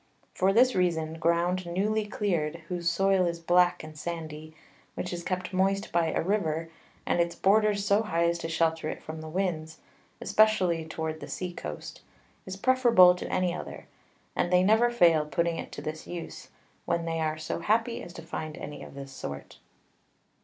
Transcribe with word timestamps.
For 0.33 0.51
this 0.51 0.73
reason, 0.73 1.19
Ground 1.19 1.67
newly 1.67 2.07
cleared, 2.07 2.63
whose 2.69 2.89
Soil 2.89 3.27
is 3.27 3.39
black 3.39 3.83
and 3.83 3.95
sandy, 3.95 4.51
which 4.95 5.13
is 5.13 5.21
kept 5.23 5.53
moist 5.53 5.91
by 5.91 6.07
a 6.11 6.23
River, 6.23 6.71
and 7.05 7.19
its 7.21 7.35
Borders 7.35 7.85
so 7.85 8.01
high 8.01 8.25
as 8.27 8.39
to 8.39 8.49
shelter 8.49 8.89
it 8.89 9.03
from 9.03 9.21
the 9.21 9.29
Winds, 9.29 9.77
especially 10.19 10.85
towards 10.85 11.19
the 11.19 11.27
Sea 11.27 11.53
Coast, 11.53 12.01
is 12.47 12.57
preferable 12.57 13.13
to 13.13 13.31
any 13.31 13.53
other; 13.53 13.85
and 14.35 14.51
they 14.51 14.63
never 14.63 14.89
fail 14.89 15.23
putting 15.23 15.59
it 15.59 15.71
to 15.73 15.83
this 15.83 16.07
Use, 16.07 16.49
when 16.85 17.05
they 17.05 17.19
are 17.19 17.37
so 17.37 17.59
happy 17.59 18.01
as 18.01 18.11
to 18.13 18.23
find 18.23 18.57
any 18.57 18.81
of 18.81 18.95
this 18.95 19.11
sort. 19.11 19.59